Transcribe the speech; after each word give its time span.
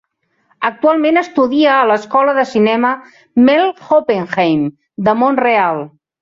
Actualment 0.69 1.19
estudia 1.21 1.75
a 1.81 1.83
l'Escola 1.91 2.33
de 2.37 2.45
Cinema 2.53 2.95
Mel 3.51 3.67
Hoppenheim 3.69 4.65
de 5.11 5.17
Mont-real. 5.23 5.85